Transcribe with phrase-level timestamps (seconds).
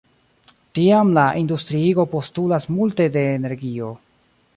[0.77, 3.91] Tiam la industriigo postulas multe de energio.